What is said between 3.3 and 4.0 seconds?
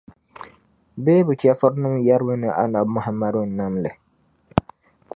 n-nam li.